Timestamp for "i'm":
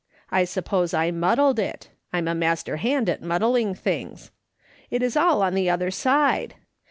2.11-2.27